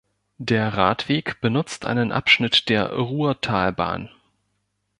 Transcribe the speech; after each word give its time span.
Der 0.39 0.69
Radweg 0.73 1.41
benutzt 1.41 1.85
einen 1.85 2.11
Abschnitt 2.11 2.69
der 2.69 2.91
Ruhrtalbahn. 2.93 4.09